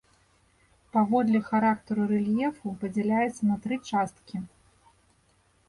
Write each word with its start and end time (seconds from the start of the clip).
Паводле 0.95 1.41
характару 1.49 2.07
рэльефу 2.13 2.73
падзяляецца 2.81 3.41
на 3.53 3.61
тры 3.67 3.75
часткі. 3.93 4.37